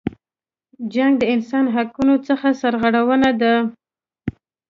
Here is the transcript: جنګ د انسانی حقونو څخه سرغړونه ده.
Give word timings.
جنګ 0.93 1.13
د 1.19 1.23
انسانی 1.33 1.69
حقونو 1.75 2.15
څخه 2.27 2.47
سرغړونه 2.61 3.29
ده. 3.41 3.53